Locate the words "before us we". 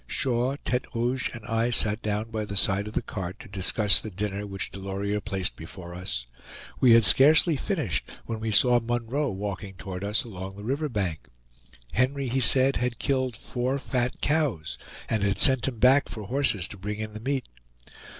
5.55-6.93